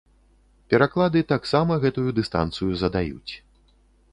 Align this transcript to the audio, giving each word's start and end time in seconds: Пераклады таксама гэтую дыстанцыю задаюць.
Пераклады 0.73 1.21
таксама 1.33 1.77
гэтую 1.83 2.09
дыстанцыю 2.21 2.71
задаюць. 2.85 3.33